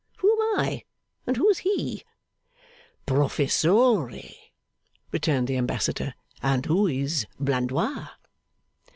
Who 0.17 0.31
am 0.31 0.59
I, 0.61 0.83
and 1.27 1.37
who 1.37 1.47
is 1.49 1.59
he?' 1.59 2.03
'Professore,' 3.05 4.11
returned 5.11 5.45
the 5.47 5.57
ambassador, 5.57 6.15
'and 6.41 6.65
who 6.65 6.87
is 6.87 7.27
Blandois? 7.39 8.07